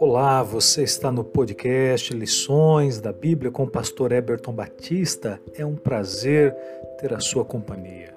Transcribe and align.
Olá, 0.00 0.44
você 0.44 0.84
está 0.84 1.10
no 1.10 1.24
podcast 1.24 2.14
Lições 2.14 3.00
da 3.00 3.12
Bíblia 3.12 3.50
com 3.50 3.64
o 3.64 3.70
pastor 3.70 4.12
Eberton 4.12 4.52
Batista. 4.52 5.42
É 5.56 5.66
um 5.66 5.74
prazer 5.74 6.54
ter 7.00 7.12
a 7.12 7.18
sua 7.18 7.44
companhia. 7.44 8.14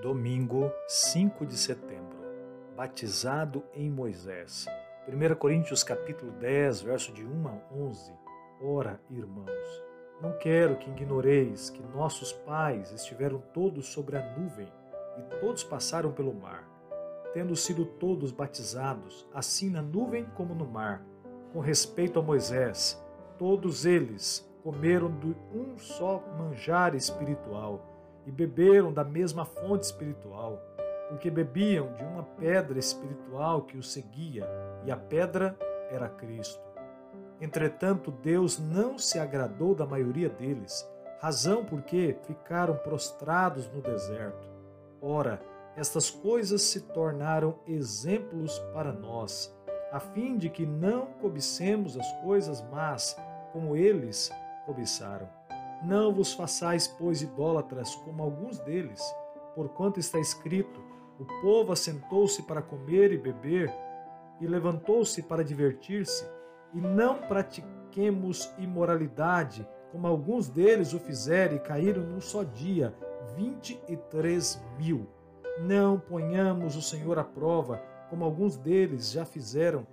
Domingo, 0.00 0.72
5 0.88 1.44
de 1.44 1.58
setembro. 1.58 2.18
Batizado 2.74 3.62
em 3.74 3.90
Moisés. 3.90 4.64
1 5.06 5.34
Coríntios 5.34 5.84
capítulo 5.84 6.32
10, 6.40 6.80
verso 6.80 7.12
de 7.12 7.22
1 7.22 7.48
a 7.48 7.58
11. 7.70 8.12
Ora, 8.62 8.98
irmãos, 9.10 9.82
não 10.22 10.32
quero 10.38 10.76
que 10.76 10.88
ignoreis 10.88 11.68
que 11.68 11.82
nossos 11.94 12.32
pais 12.32 12.92
estiveram 12.92 13.42
todos 13.52 13.88
sobre 13.88 14.16
a 14.16 14.38
nuvem 14.38 14.79
e 15.20 15.40
todos 15.40 15.62
passaram 15.62 16.10
pelo 16.10 16.34
mar, 16.34 16.64
tendo 17.34 17.54
sido 17.54 17.84
todos 17.84 18.32
batizados, 18.32 19.28
assim 19.34 19.70
na 19.70 19.82
nuvem 19.82 20.24
como 20.34 20.54
no 20.54 20.66
mar. 20.66 21.04
Com 21.52 21.60
respeito 21.60 22.18
a 22.18 22.22
Moisés, 22.22 23.02
todos 23.38 23.84
eles 23.84 24.48
comeram 24.62 25.10
de 25.18 25.36
um 25.54 25.78
só 25.78 26.22
manjar 26.38 26.94
espiritual 26.94 27.86
e 28.26 28.30
beberam 28.30 28.92
da 28.92 29.04
mesma 29.04 29.44
fonte 29.44 29.84
espiritual, 29.84 30.58
porque 31.08 31.30
bebiam 31.30 31.92
de 31.94 32.04
uma 32.04 32.22
pedra 32.22 32.78
espiritual 32.78 33.62
que 33.62 33.76
os 33.76 33.92
seguia, 33.92 34.46
e 34.84 34.90
a 34.90 34.96
pedra 34.96 35.58
era 35.90 36.08
Cristo. 36.08 36.60
Entretanto, 37.40 38.10
Deus 38.10 38.58
não 38.58 38.98
se 38.98 39.18
agradou 39.18 39.74
da 39.74 39.86
maioria 39.86 40.28
deles, 40.28 40.88
razão 41.20 41.64
porque 41.64 42.16
ficaram 42.22 42.76
prostrados 42.76 43.68
no 43.72 43.80
deserto. 43.80 44.49
Ora, 45.02 45.40
estas 45.76 46.10
coisas 46.10 46.60
se 46.62 46.80
tornaram 46.80 47.58
exemplos 47.66 48.58
para 48.74 48.92
nós, 48.92 49.54
a 49.90 49.98
fim 49.98 50.36
de 50.36 50.50
que 50.50 50.66
não 50.66 51.06
cobicemos 51.06 51.96
as 51.96 52.12
coisas 52.20 52.60
más, 52.70 53.16
como 53.52 53.74
eles 53.74 54.30
cobiçaram. 54.66 55.28
Não 55.82 56.12
vos 56.12 56.34
façais, 56.34 56.86
pois, 56.86 57.22
idólatras, 57.22 57.94
como 57.96 58.22
alguns 58.22 58.58
deles, 58.58 59.02
porquanto 59.54 59.98
está 59.98 60.18
escrito: 60.18 60.80
o 61.18 61.24
povo 61.40 61.72
assentou-se 61.72 62.42
para 62.42 62.60
comer 62.60 63.12
e 63.12 63.16
beber, 63.16 63.72
e 64.38 64.46
levantou-se 64.46 65.22
para 65.22 65.42
divertir-se, 65.42 66.28
e 66.74 66.80
não 66.80 67.16
pratiquemos 67.22 68.52
imoralidade, 68.58 69.66
como 69.90 70.06
alguns 70.06 70.48
deles 70.48 70.92
o 70.92 71.00
fizeram 71.00 71.56
e 71.56 71.60
caíram 71.60 72.02
num 72.02 72.20
só 72.20 72.44
dia, 72.44 72.94
23 73.40 74.62
mil. 74.78 75.08
Não 75.60 75.98
ponhamos 75.98 76.76
o 76.76 76.82
Senhor 76.82 77.18
à 77.18 77.24
prova, 77.24 77.80
como 78.10 78.22
alguns 78.22 78.58
deles 78.58 79.10
já 79.10 79.24
fizeram, 79.24 79.86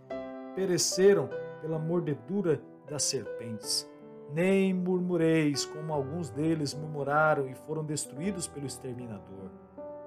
pereceram 0.53 1.29
pela 1.61 1.79
mordedura 1.79 2.61
das 2.89 3.03
serpentes. 3.03 3.89
Nem 4.33 4.73
murmureis, 4.73 5.65
como 5.65 5.93
alguns 5.93 6.29
deles 6.29 6.73
murmuraram 6.73 7.47
e 7.47 7.55
foram 7.55 7.85
destruídos 7.85 8.47
pelo 8.47 8.65
exterminador. 8.65 9.49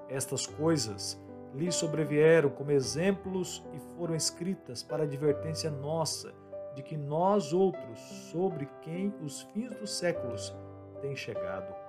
Estas 0.07 0.45
coisas 0.45 1.19
lhes 1.55 1.73
sobrevieram 1.73 2.49
como 2.51 2.71
exemplos 2.71 3.65
e 3.73 3.79
foram 3.97 4.13
escritas 4.13 4.83
para 4.83 5.03
advertência 5.03 5.71
nossa, 5.71 6.31
de 6.75 6.83
que 6.83 6.95
nós 6.95 7.53
outros, 7.53 7.99
sobre 8.31 8.69
quem 8.83 9.11
os 9.23 9.41
fins 9.53 9.73
dos 9.73 9.97
séculos 9.97 10.55
têm 11.01 11.15
chegado. 11.15 11.80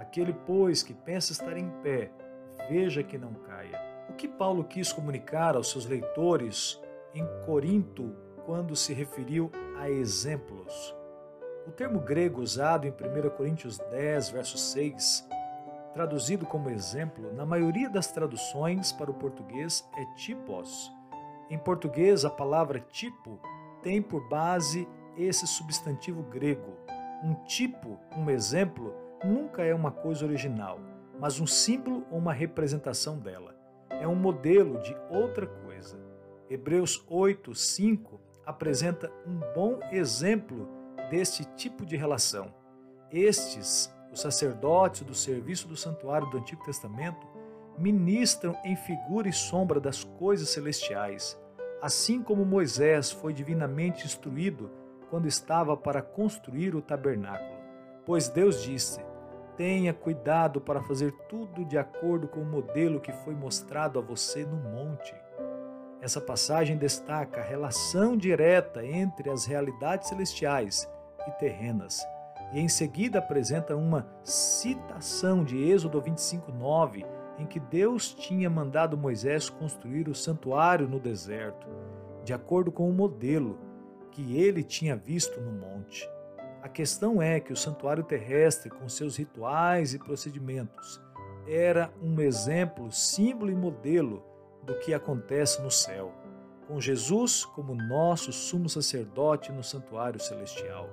Aquele, 0.00 0.32
pois, 0.32 0.82
que 0.82 0.94
pensa 0.94 1.30
estar 1.30 1.58
em 1.58 1.68
pé, 1.82 2.10
veja 2.70 3.02
que 3.02 3.18
não 3.18 3.34
caia. 3.34 3.78
O 4.08 4.14
que 4.14 4.26
Paulo 4.26 4.64
quis 4.64 4.90
comunicar 4.90 5.54
aos 5.54 5.70
seus 5.70 5.84
leitores 5.84 6.80
em 7.14 7.22
Corinto 7.44 8.16
quando 8.46 8.74
se 8.74 8.94
referiu 8.94 9.52
a 9.78 9.90
exemplos? 9.90 10.96
O 11.66 11.70
termo 11.70 12.00
grego 12.00 12.40
usado 12.40 12.86
em 12.86 12.90
1 12.90 13.30
Coríntios 13.36 13.76
10, 13.76 14.30
verso 14.30 14.56
6, 14.56 15.28
traduzido 15.92 16.46
como 16.46 16.70
exemplo, 16.70 17.34
na 17.34 17.44
maioria 17.44 17.90
das 17.90 18.10
traduções 18.10 18.92
para 18.92 19.10
o 19.10 19.14
português 19.14 19.86
é 19.98 20.04
tipos. 20.14 20.90
Em 21.50 21.58
português, 21.58 22.24
a 22.24 22.30
palavra 22.30 22.80
tipo 22.80 23.38
tem 23.82 24.00
por 24.00 24.26
base 24.30 24.88
esse 25.14 25.46
substantivo 25.46 26.22
grego. 26.22 26.74
Um 27.22 27.34
tipo, 27.44 28.00
um 28.16 28.30
exemplo, 28.30 28.94
nunca 29.24 29.64
é 29.64 29.74
uma 29.74 29.90
coisa 29.90 30.24
original, 30.24 30.80
mas 31.18 31.40
um 31.40 31.46
símbolo 31.46 32.06
ou 32.10 32.18
uma 32.18 32.32
representação 32.32 33.18
dela. 33.18 33.54
É 33.90 34.08
um 34.08 34.14
modelo 34.14 34.80
de 34.80 34.96
outra 35.10 35.46
coisa. 35.46 35.98
Hebreus 36.48 37.04
8, 37.08 37.54
5 37.54 38.20
apresenta 38.46 39.12
um 39.26 39.38
bom 39.54 39.78
exemplo 39.92 40.68
deste 41.10 41.44
tipo 41.54 41.84
de 41.84 41.96
relação. 41.96 42.54
Estes, 43.10 43.92
os 44.12 44.20
sacerdotes 44.20 45.02
do 45.02 45.14
serviço 45.14 45.68
do 45.68 45.76
santuário 45.76 46.28
do 46.30 46.38
Antigo 46.38 46.64
Testamento, 46.64 47.26
ministram 47.78 48.56
em 48.64 48.76
figura 48.76 49.28
e 49.28 49.32
sombra 49.32 49.80
das 49.80 50.04
coisas 50.04 50.48
celestiais, 50.50 51.38
assim 51.80 52.22
como 52.22 52.44
Moisés 52.44 53.10
foi 53.10 53.32
divinamente 53.32 54.04
instruído 54.04 54.70
quando 55.08 55.26
estava 55.26 55.76
para 55.76 56.02
construir 56.02 56.74
o 56.74 56.82
tabernáculo. 56.82 57.58
Pois 58.04 58.28
Deus 58.28 58.62
disse: 58.62 59.00
Tenha 59.60 59.92
cuidado 59.92 60.58
para 60.58 60.80
fazer 60.80 61.12
tudo 61.28 61.66
de 61.66 61.76
acordo 61.76 62.26
com 62.26 62.40
o 62.40 62.46
modelo 62.46 62.98
que 62.98 63.12
foi 63.12 63.34
mostrado 63.34 63.98
a 63.98 64.02
você 64.02 64.42
no 64.42 64.56
monte. 64.56 65.14
Essa 66.00 66.18
passagem 66.18 66.78
destaca 66.78 67.42
a 67.42 67.44
relação 67.44 68.16
direta 68.16 68.82
entre 68.82 69.28
as 69.28 69.44
realidades 69.44 70.08
celestiais 70.08 70.90
e 71.28 71.30
terrenas, 71.32 72.02
e 72.54 72.58
em 72.58 72.70
seguida 72.70 73.18
apresenta 73.18 73.76
uma 73.76 74.08
citação 74.24 75.44
de 75.44 75.58
Êxodo 75.58 76.00
25:9, 76.00 77.04
em 77.38 77.44
que 77.44 77.60
Deus 77.60 78.14
tinha 78.14 78.48
mandado 78.48 78.96
Moisés 78.96 79.50
construir 79.50 80.08
o 80.08 80.14
santuário 80.14 80.88
no 80.88 80.98
deserto, 80.98 81.68
de 82.24 82.32
acordo 82.32 82.72
com 82.72 82.88
o 82.88 82.94
modelo 82.94 83.58
que 84.10 84.38
ele 84.38 84.64
tinha 84.64 84.96
visto 84.96 85.38
no 85.38 85.52
monte. 85.52 86.08
A 86.62 86.68
questão 86.68 87.22
é 87.22 87.40
que 87.40 87.52
o 87.52 87.56
santuário 87.56 88.04
terrestre, 88.04 88.68
com 88.68 88.86
seus 88.86 89.16
rituais 89.16 89.94
e 89.94 89.98
procedimentos, 89.98 91.00
era 91.46 91.90
um 92.02 92.20
exemplo, 92.20 92.92
símbolo 92.92 93.50
e 93.50 93.54
modelo 93.54 94.22
do 94.62 94.74
que 94.74 94.92
acontece 94.92 95.62
no 95.62 95.70
céu, 95.70 96.12
com 96.68 96.78
Jesus 96.78 97.46
como 97.46 97.74
nosso 97.74 98.30
sumo 98.30 98.68
sacerdote 98.68 99.50
no 99.50 99.62
santuário 99.62 100.20
celestial. 100.20 100.90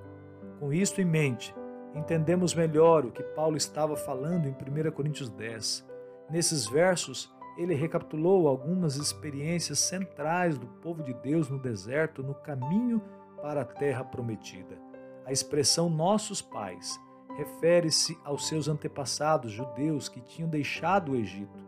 Com 0.58 0.72
isto 0.72 1.02
em 1.02 1.04
mente, 1.04 1.54
entendemos 1.94 2.54
melhor 2.54 3.04
o 3.04 3.12
que 3.12 3.22
Paulo 3.22 3.56
estava 3.56 3.94
falando 3.94 4.46
em 4.46 4.52
1 4.52 4.90
Coríntios 4.92 5.28
10. 5.28 5.86
Nesses 6.30 6.66
versos, 6.66 7.30
ele 7.58 7.74
recapitulou 7.74 8.48
algumas 8.48 8.96
experiências 8.96 9.80
centrais 9.80 10.56
do 10.56 10.66
povo 10.66 11.02
de 11.02 11.12
Deus 11.12 11.50
no 11.50 11.58
deserto, 11.58 12.22
no 12.22 12.34
caminho 12.34 13.02
para 13.42 13.60
a 13.60 13.66
terra 13.66 14.02
prometida. 14.02 14.87
A 15.28 15.30
expressão 15.30 15.90
nossos 15.90 16.40
pais 16.40 16.98
refere-se 17.36 18.18
aos 18.24 18.48
seus 18.48 18.66
antepassados 18.66 19.52
judeus 19.52 20.08
que 20.08 20.22
tinham 20.22 20.48
deixado 20.48 21.12
o 21.12 21.16
Egito, 21.16 21.58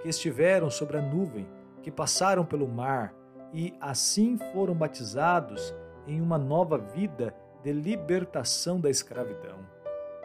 que 0.00 0.08
estiveram 0.08 0.70
sobre 0.70 0.98
a 0.98 1.02
nuvem, 1.02 1.44
que 1.82 1.90
passaram 1.90 2.44
pelo 2.44 2.68
mar 2.68 3.12
e 3.52 3.74
assim 3.80 4.38
foram 4.52 4.72
batizados 4.72 5.74
em 6.06 6.20
uma 6.20 6.38
nova 6.38 6.78
vida 6.78 7.34
de 7.60 7.72
libertação 7.72 8.80
da 8.80 8.88
escravidão. 8.88 9.66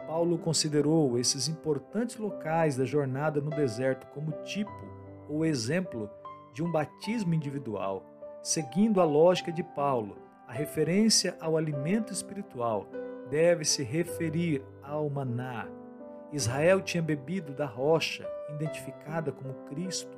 Paulo 0.06 0.38
considerou 0.38 1.18
esses 1.18 1.48
importantes 1.48 2.16
locais 2.16 2.76
da 2.76 2.84
jornada 2.84 3.40
no 3.40 3.50
deserto 3.50 4.06
como 4.14 4.30
tipo 4.44 4.70
ou 5.28 5.44
exemplo 5.44 6.08
de 6.52 6.62
um 6.62 6.70
batismo 6.70 7.34
individual, 7.34 8.06
seguindo 8.40 9.00
a 9.00 9.04
lógica 9.04 9.50
de 9.50 9.64
Paulo 9.64 10.22
a 10.46 10.52
referência 10.52 11.36
ao 11.40 11.56
alimento 11.56 12.12
espiritual 12.12 12.86
deve 13.30 13.64
se 13.64 13.82
referir 13.82 14.62
ao 14.82 15.08
maná. 15.08 15.66
Israel 16.32 16.82
tinha 16.82 17.02
bebido 17.02 17.52
da 17.52 17.66
rocha, 17.66 18.28
identificada 18.54 19.32
como 19.32 19.54
Cristo. 19.66 20.16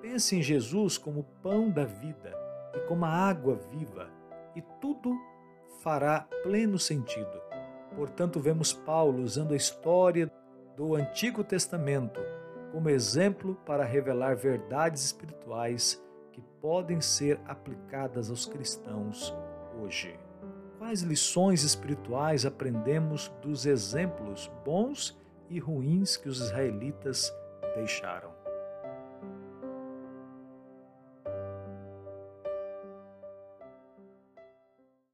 Pense 0.00 0.36
em 0.36 0.42
Jesus 0.42 0.96
como 0.96 1.20
o 1.20 1.24
pão 1.42 1.70
da 1.70 1.84
vida 1.84 2.32
e 2.74 2.80
como 2.80 3.04
a 3.04 3.10
água 3.10 3.58
viva, 3.70 4.08
e 4.54 4.62
tudo 4.80 5.16
fará 5.82 6.26
pleno 6.42 6.78
sentido. 6.78 7.42
Portanto, 7.94 8.38
vemos 8.38 8.72
Paulo 8.72 9.22
usando 9.22 9.52
a 9.52 9.56
história 9.56 10.30
do 10.76 10.94
Antigo 10.94 11.42
Testamento 11.42 12.20
como 12.70 12.90
exemplo 12.90 13.54
para 13.64 13.84
revelar 13.84 14.36
verdades 14.36 15.04
espirituais 15.04 16.02
que 16.32 16.42
podem 16.60 17.00
ser 17.00 17.40
aplicadas 17.46 18.28
aos 18.28 18.44
cristãos 18.44 19.34
hoje? 19.80 20.18
Quais 20.78 21.02
lições 21.02 21.62
espirituais 21.62 22.44
aprendemos 22.44 23.28
dos 23.42 23.66
exemplos 23.66 24.50
bons 24.64 25.18
e 25.48 25.58
ruins 25.58 26.16
que 26.16 26.28
os 26.28 26.40
israelitas 26.40 27.32
deixaram? 27.74 28.45